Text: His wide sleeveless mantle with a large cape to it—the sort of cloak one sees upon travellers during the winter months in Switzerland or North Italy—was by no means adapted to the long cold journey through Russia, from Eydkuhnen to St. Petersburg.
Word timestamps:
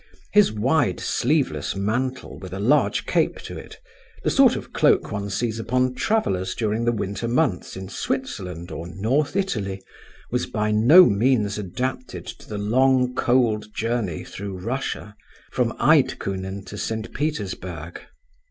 His 0.33 0.51
wide 0.51 0.99
sleeveless 0.99 1.75
mantle 1.75 2.39
with 2.39 2.53
a 2.53 2.59
large 2.59 3.05
cape 3.05 3.37
to 3.41 3.55
it—the 3.55 4.31
sort 4.31 4.55
of 4.55 4.73
cloak 4.73 5.11
one 5.11 5.29
sees 5.29 5.59
upon 5.59 5.93
travellers 5.93 6.55
during 6.55 6.85
the 6.85 6.91
winter 6.91 7.27
months 7.27 7.77
in 7.77 7.87
Switzerland 7.87 8.71
or 8.71 8.87
North 8.87 9.35
Italy—was 9.35 10.47
by 10.47 10.71
no 10.71 11.05
means 11.05 11.59
adapted 11.59 12.25
to 12.25 12.49
the 12.49 12.57
long 12.57 13.13
cold 13.13 13.71
journey 13.75 14.23
through 14.23 14.57
Russia, 14.57 15.15
from 15.51 15.71
Eydkuhnen 15.73 16.65
to 16.65 16.79
St. 16.79 17.13
Petersburg. 17.13 18.01